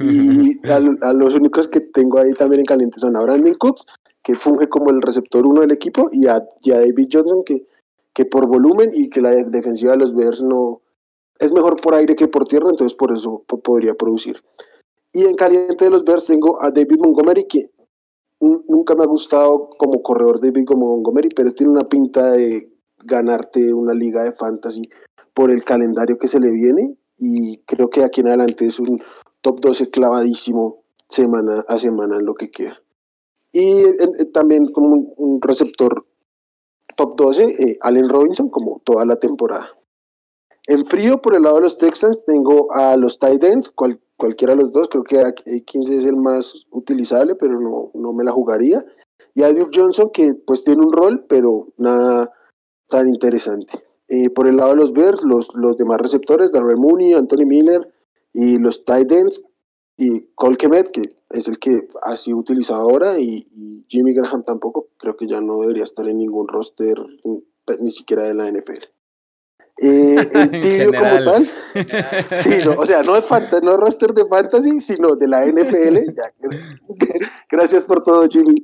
[0.00, 3.86] y a, los únicos que tengo ahí también en caliente son a Brandon Cooks,
[4.22, 7.66] que funge como el receptor uno del equipo, y a, David Johnson, que,
[8.14, 10.80] que por volumen y que la defensiva de los Bears no
[11.38, 14.40] es mejor por aire que por tierra, entonces por eso podría producir.
[15.12, 17.70] Y en caliente de los Bears tengo a David Montgomery, que
[18.40, 22.70] nunca me ha gustado como corredor David Montgomery, pero tiene una pinta de
[23.04, 24.88] ganarte una liga de fantasy
[25.34, 29.02] por el calendario que se le viene y creo que aquí en adelante es un
[29.40, 32.80] top 12 clavadísimo semana a semana en lo que queda.
[33.52, 33.84] Y
[34.32, 36.06] también como un, receptor
[36.96, 39.68] top 12, eh, Allen Robinson, como toda la temporada.
[40.66, 43.70] En frío, por el lado de los Texans, tengo a los tight ends,
[44.16, 48.24] cualquiera de los dos, creo que 15 es el más utilizable, pero no, no me
[48.24, 48.84] la jugaría.
[49.34, 52.32] Y a Duke Johnson, que pues tiene un rol, pero nada
[52.88, 53.84] tan interesante.
[54.08, 57.92] Eh, por el lado de los Bears, los, los demás receptores, Darrell Mooney, Anthony Miller
[58.32, 59.42] y los tight ends,
[59.96, 63.46] y Cole Kemet, que es el que ha sido utilizado ahora, y,
[63.88, 66.96] Jimmy Graham tampoco, creo que ya no debería estar en ningún roster,
[67.78, 68.84] ni siquiera de la NFL.
[69.78, 71.50] Eh, en tibio como tal,
[72.38, 73.24] sí, o sea, no es,
[73.62, 75.98] no roster de fantasy, sino de la NFL.
[77.50, 78.54] gracias por todo, Jimmy.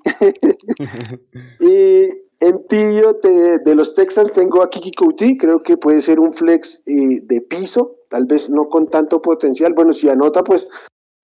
[1.60, 2.08] y
[2.40, 6.80] en tibio de, los Texans tengo a Kiki Couty, creo que puede ser un flex
[6.86, 9.74] eh, de piso, tal vez no con tanto potencial.
[9.74, 10.68] Bueno, si anota, pues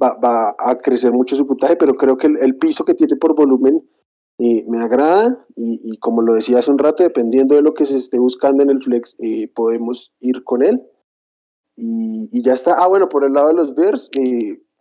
[0.03, 3.83] va, a crecer mucho su puntaje, pero creo que el, piso que tiene por volumen
[4.39, 7.97] eh, me agrada y, como lo decía hace un rato, dependiendo de lo que se
[7.97, 10.83] esté buscando en el flex, eh, podemos ir con él.
[11.77, 12.75] Y, ya está.
[12.79, 14.11] Ah, bueno, por el lado de los Bears,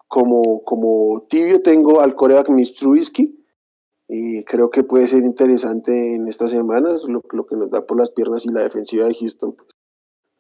[0.08, 3.36] como, como tibio tengo al coreback Mistruisky
[4.08, 8.12] y creo que puede ser interesante en estas semanas, lo, que nos da por las
[8.12, 9.70] piernas y la defensiva de Houston pues,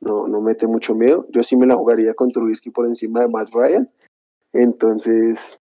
[0.01, 1.25] no, no mete mucho miedo.
[1.31, 3.89] Yo sí me la jugaría con Trubisky por encima de Matt Ryan.
[4.55, 5.59] Entonces,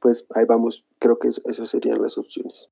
[0.00, 0.86] pues ahí vamos.
[0.98, 2.70] Creo que esas serían las opciones.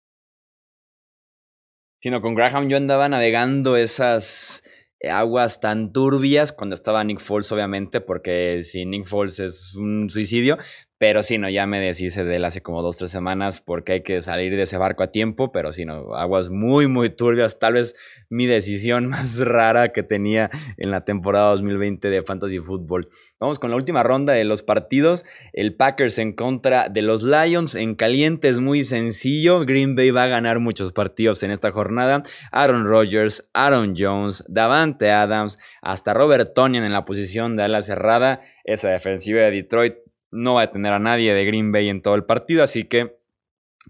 [2.01, 4.63] Sino con Graham yo andaba navegando esas
[5.03, 10.59] aguas tan turbias cuando estaba Nick Foles, obviamente, porque si Nick Foles es un suicidio,
[10.99, 14.03] pero sí, no, ya me deshice de él hace como dos, tres semanas porque hay
[14.03, 17.61] que salir de ese barco a tiempo, pero sí, no, aguas muy, muy turbias.
[17.61, 17.95] Tal vez
[18.29, 23.09] mi decisión más rara que tenía en la temporada 2020 de Fantasy Football.
[23.39, 25.25] Vamos con la última ronda de los partidos.
[25.53, 27.77] El Packers en contra de los Lions.
[27.77, 29.61] En caliente es muy sencillo.
[29.65, 32.23] Green Bay va a ganar muchos partidos en esta jornada.
[32.51, 38.41] Aaron Rodgers, Aaron Jones, Davante Adams, hasta Robert Tonian en la posición de ala cerrada.
[38.65, 42.15] Esa defensiva de Detroit no va a tener a nadie de Green Bay en todo
[42.15, 43.19] el partido, así que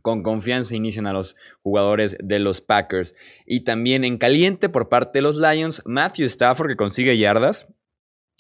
[0.03, 3.15] con confianza inician a los jugadores de los Packers.
[3.47, 7.67] Y también en caliente por parte de los Lions, Matthew Stafford que consigue yardas.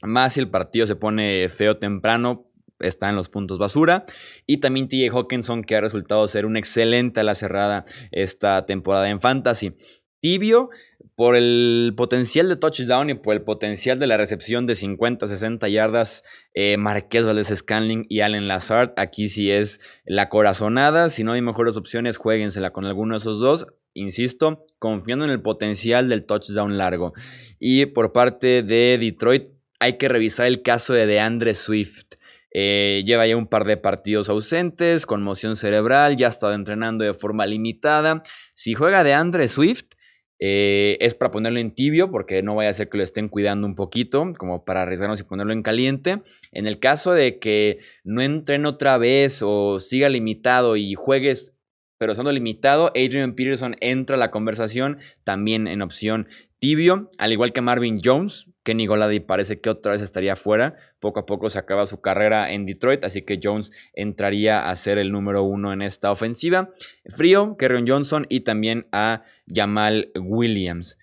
[0.02, 4.04] Más si el partido se pone feo temprano, está en los puntos basura.
[4.46, 9.08] Y también TJ Hawkinson que ha resultado ser un excelente a la cerrada esta temporada
[9.08, 9.74] en Fantasy.
[10.20, 10.70] Tibio,
[11.18, 15.68] por el potencial de touchdown y por el potencial de la recepción de 50, 60
[15.68, 16.22] yardas,
[16.54, 21.08] eh, Marqués Valdez Scanling y Allen Lazard, aquí sí es la corazonada.
[21.08, 23.66] Si no hay mejores opciones, jueguensela con alguno de esos dos.
[23.94, 27.14] Insisto, confiando en el potencial del touchdown largo.
[27.58, 29.48] Y por parte de Detroit,
[29.80, 32.14] hay que revisar el caso de DeAndre Swift.
[32.54, 37.12] Eh, lleva ya un par de partidos ausentes, conmoción cerebral, ya ha estado entrenando de
[37.12, 38.22] forma limitada.
[38.54, 39.97] Si juega DeAndre Swift,
[40.40, 43.66] eh, es para ponerlo en tibio porque no vaya a ser que lo estén cuidando
[43.66, 46.22] un poquito, como para arriesgarnos y ponerlo en caliente.
[46.52, 51.54] En el caso de que no entren otra vez o siga limitado y juegues,
[51.98, 56.28] pero estando limitado, Adrian Peterson entra a la conversación también en opción
[56.60, 58.46] tibio, al igual que Marvin Jones.
[58.68, 60.76] Kenny Golady parece que otra vez estaría fuera.
[61.00, 64.98] Poco a poco se acaba su carrera en Detroit, así que Jones entraría a ser
[64.98, 66.68] el número uno en esta ofensiva.
[67.16, 70.98] Frío, Kerrion Johnson y también a Jamal Williams.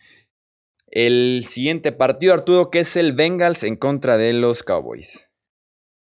[0.85, 5.31] El siguiente partido, Arturo, que es el Bengals en contra de los Cowboys.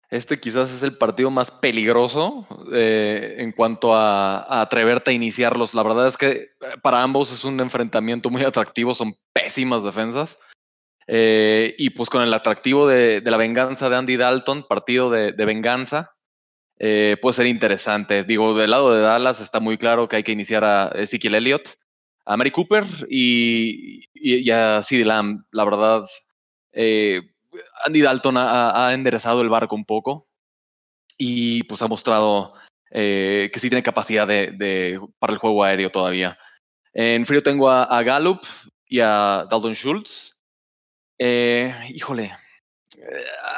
[0.10, 5.76] Este quizás es el partido más peligroso eh, en cuanto a, atreverte a iniciarlos.
[5.76, 6.49] La verdad es que eh,
[6.82, 10.39] para ambos es un enfrentamiento muy atractivo, son pésimas defensas.
[11.08, 16.12] Eh, y pues con el atractivo de, la venganza de Andy Dalton, partido de, venganza,
[16.80, 18.24] eh, puede ser interesante.
[18.24, 21.70] Digo, del lado de Dallas está muy claro que hay que iniciar a Ezekiel Elliott,
[22.26, 25.43] a Mary Cooper y, y, a CeeDee Lamb.
[25.51, 26.06] La verdad,
[26.72, 27.22] eh,
[27.86, 30.28] Andy Dalton ha, enderezado el barco un poco
[31.18, 32.54] y pues ha mostrado
[32.91, 36.38] eh, que sí tiene capacidad de, para el juego aéreo todavía.
[36.93, 38.41] En frío tengo a, Gallup
[38.88, 40.33] y a Dalton Schultz.
[41.20, 42.32] Híjole,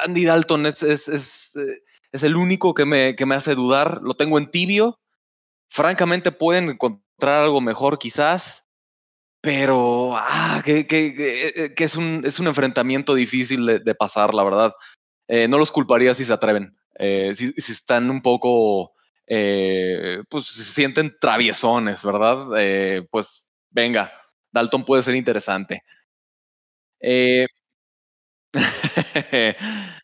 [0.03, 1.53] Andy Dalton es, es
[2.16, 3.99] es el único que me, que me hace dudar.
[4.01, 5.01] Lo tengo en tibio.
[5.70, 8.70] Francamente pueden encontrar algo mejor quizás,
[9.41, 14.72] pero ah, que, que, que, es, un, es un enfrentamiento difícil de, pasar, la verdad.
[15.28, 18.93] Eh, no los culparía si se atreven, eh, si, si, están un poco,
[19.28, 22.45] eh, pues se sienten traviesones, ¿verdad?
[23.10, 24.14] pues venga,
[24.51, 25.82] Dalton puede ser interesante.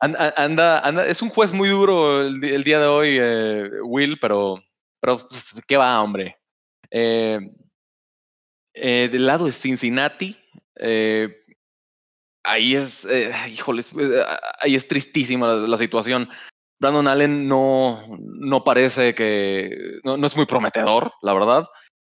[0.00, 4.56] Anda, anda, es un juez muy duro el, día de hoy, eh, Will, pero,
[5.00, 6.36] pero pues, ¿qué va, hombre?
[6.90, 7.40] Eh,
[8.74, 10.36] eh, del lado de Cincinnati,
[12.44, 13.06] ahí es,
[13.48, 13.92] híjoles,
[14.60, 16.28] ahí es tristísima la, situación.
[16.78, 21.66] Brandon Allen no, no parece que, no, no, es muy prometedor, la verdad.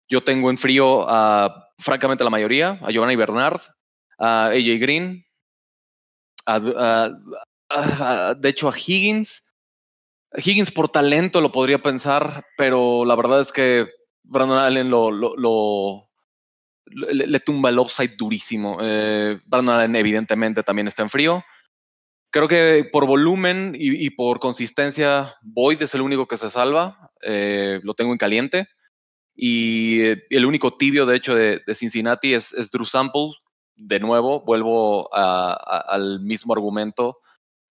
[0.09, 3.61] Yo tengo en frío a, francamente, la mayoría, a Giovanni Bernard,
[4.18, 5.26] a AJ Green,
[6.45, 9.43] a, de hecho, a Higgins.
[10.36, 13.88] Higgins por talento lo podría pensar, pero la verdad es que
[14.24, 16.09] Brandon Allen lo, lo,
[16.86, 18.78] le, tumba el upside durísimo.
[18.82, 21.43] Eh, Brandon Allen evidentemente también está en frío.
[22.30, 27.11] Creo que por volumen y, por consistencia, Boyd es el único que se salva.
[27.22, 28.68] Eh, lo tengo en caliente.
[29.34, 33.32] Y el único tibio, de hecho, de, Cincinnati es, Drew Sample.
[33.78, 37.19] De nuevo, vuelvo al mismo argumento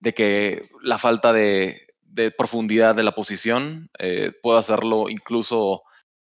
[0.00, 1.80] de que la falta de,
[2.36, 5.82] profundidad de la posición eh, puede hacerlo incluso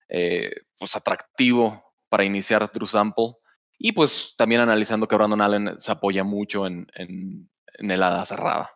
[0.09, 3.35] eh, pues atractivo para iniciar True Sample.
[3.77, 8.71] Y pues también analizando que Brandon Allen se apoya mucho en, en, el ala cerrada.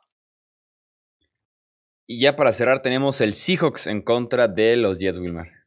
[2.07, 5.58] Y ya para cerrar tenemos el Seahawks en contra de los Jets, Wilmar.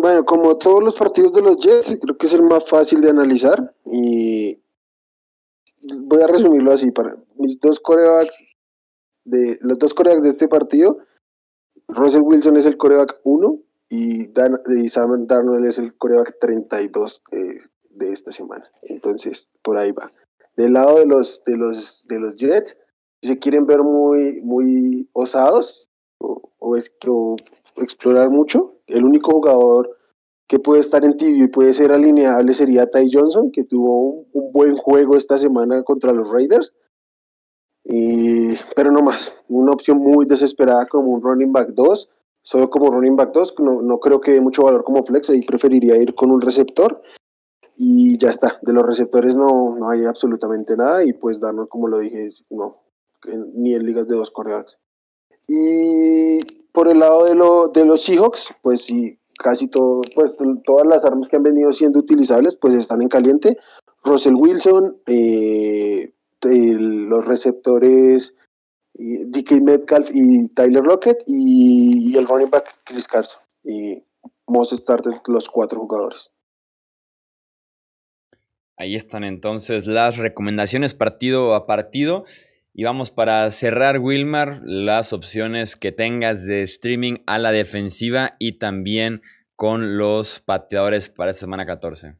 [0.00, 3.10] Bueno, como todos los partidos de los Jets, creo que es el más fácil de
[3.10, 4.62] analizar y
[5.82, 8.38] voy a resumirlo así, para mis dos corebacks,
[9.24, 10.98] de, los dos corebacks de este partido,
[11.88, 17.20] Russell Wilson es el coreback 1 y, Dan, y Sam Darnold es el coreback 32
[17.32, 18.70] de, de esta semana.
[18.82, 20.12] Entonces, por ahí va.
[20.56, 22.76] Del lado de los, de los, de los Jets,
[23.20, 27.34] si se quieren ver muy, muy osados o, o, es, o
[27.78, 29.96] explorar mucho, el único jugador
[30.48, 34.52] que puede estar en tibio y puede ser alineable sería Ty Johnson, que tuvo un,
[34.52, 36.72] buen juego esta semana contra los Raiders.
[37.84, 42.08] Y, pero no más, una opción muy desesperada como un running back 2,
[42.42, 45.40] solo como running back 2, no, no creo que dé mucho valor como flex, ahí
[45.40, 47.00] preferiría ir con un receptor
[47.80, 51.86] y ya está, de los receptores no, no hay absolutamente nada y pues darnos, como
[51.86, 52.82] lo dije, no,
[53.54, 54.78] ni en ligas de dos corebacks.
[55.46, 56.40] Y
[56.78, 60.30] por el lado de, lo, de los Seahawks, pues sí, casi todo, pues
[60.64, 63.56] todas las armas que han venido siendo utilizables, pues están en caliente.
[64.04, 68.32] Russell Wilson, eh, los receptores
[68.94, 73.42] DK Metcalf y Tyler Lockett y, el running back Chris Carson.
[73.64, 74.04] Y
[74.46, 76.30] most started los cuatro jugadores.
[78.76, 82.22] Ahí están entonces las recomendaciones partido a partido.
[82.78, 88.60] Y vamos para cerrar, Wilmar, las opciones que tengas de streaming a la defensiva y
[88.60, 89.20] también
[89.56, 92.14] con los pateadores para esta semana 14.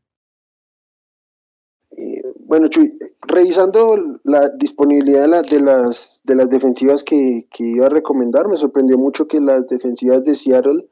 [1.92, 2.90] Eh, bueno, Chuy,
[3.28, 3.94] revisando
[4.24, 9.40] la disponibilidad de, las, de las defensivas que, iba a recomendar, me sorprendió mucho que
[9.40, 10.88] las defensivas de Seattle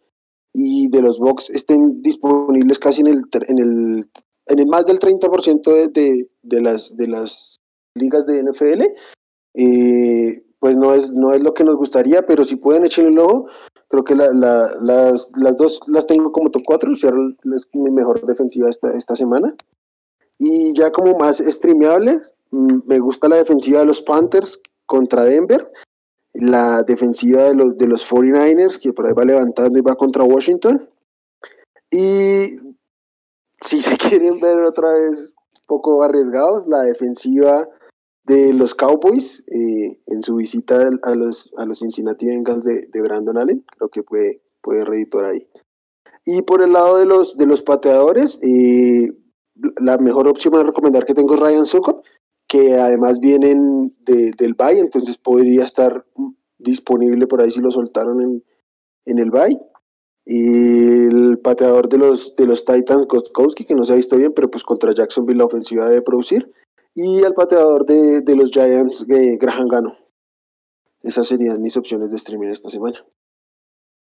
[0.54, 4.10] y de los Bucks estén disponibles casi en el, en el,
[4.46, 7.56] en el más del 30% de, de, las, de las
[7.96, 8.82] ligas de NFL.
[9.56, 13.18] Eh, pues no es, no es lo que nos gustaría, pero si pueden echarle el
[13.18, 13.46] ojo,
[13.88, 18.24] creo que la, las, las, dos las tengo como top 4, Seattle es mi mejor
[18.26, 19.54] defensiva esta, esta semana.
[20.38, 25.70] Y ya como más streameable, mm, me gusta la defensiva de los Panthers contra Denver,
[26.34, 30.24] la defensiva de los, de los 49ers, que por ahí va levantando y va contra
[30.24, 30.88] Washington.
[31.90, 32.48] Y
[33.60, 37.66] si se quieren ver otra vez un poco arriesgados, la defensiva
[38.26, 43.00] de los Cowboys eh, en su visita a los, a los Cincinnati Bengals de, de
[43.02, 43.64] Brandon Allen.
[43.76, 45.46] Creo que puede, puede reeditar ahí.
[46.24, 49.12] Y por el lado de los, de los pateadores, eh,
[49.80, 52.04] la mejor opción para recomendar que tengo es Ryan Sukop,
[52.48, 56.04] que además vienen de, del Bay, entonces podría estar
[56.58, 58.44] disponible por ahí si lo soltaron en,
[59.04, 59.58] en el bye.
[60.24, 64.32] Y el pateador de los, de los Titans, Gostkowski, que no se ha visto bien,
[64.34, 66.50] pero pues contra Jacksonville la ofensiva debe producir.
[66.98, 69.98] Y el pateador de, de los Giants, eh, Graham Gano.
[71.02, 73.04] Esas serían mis opciones de streaming esta semana.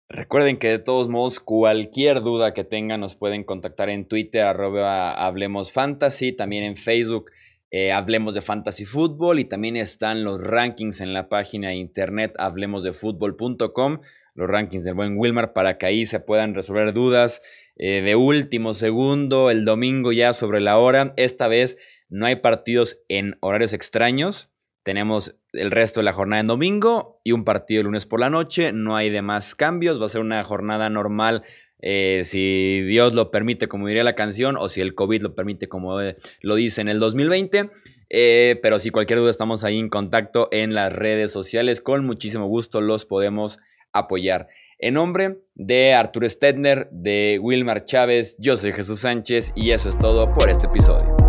[0.07, 5.11] Recuerden que de todos modos, cualquier duda que tengan nos pueden contactar en Twitter, arroba
[5.11, 7.29] Hablemos Fantasy, también en Facebook,
[7.69, 13.99] eh, Hablemos de Fantasy Fútbol y también están los rankings en la página internet hablemosdefutbol.com,
[14.35, 17.41] los rankings del buen Wilmar para que ahí se puedan resolver dudas
[17.75, 21.13] eh, de último segundo, el domingo ya sobre la hora.
[21.17, 21.77] Esta vez
[22.09, 24.49] no hay partidos en horarios extraños.
[24.83, 28.29] Tenemos el resto de la jornada en domingo y un partido el lunes por la
[28.29, 28.71] noche.
[28.71, 30.01] No hay demás cambios.
[30.01, 31.43] Va a ser una jornada normal
[31.81, 35.69] eh, si Dios lo permite, como diría la canción, o si el COVID lo permite,
[35.69, 37.69] como eh, lo dice en el 2020.
[38.09, 41.81] Eh, pero si cualquier duda, estamos ahí en contacto en las redes sociales.
[41.81, 43.59] Con muchísimo gusto los podemos
[43.93, 44.47] apoyar.
[44.79, 49.97] En nombre de Arturo Stedner, de Wilmar Chávez, yo soy Jesús Sánchez y eso es
[49.97, 51.28] todo por este episodio.